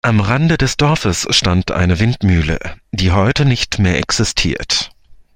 [0.03, 2.57] Am Rande des Dorfes stand eine Windmühle,
[2.91, 4.89] die heute nicht mehr existiert.